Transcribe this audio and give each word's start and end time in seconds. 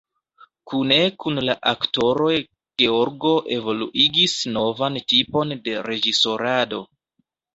Kune 0.69 0.95
kun 1.23 1.39
la 1.49 1.55
aktoroj 1.71 2.31
Georgo 2.83 3.33
evoluigis 3.59 4.35
novan 4.55 4.99
tipon 5.13 5.55
de 5.69 5.77
reĝisorado. 5.91 6.83